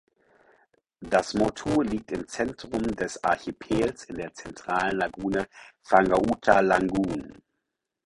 [1.01, 5.47] Das Motu liegt im Zentrum des Archipels in der zentralen Lagune
[5.83, 7.31] "Fanga’uta Lagoon".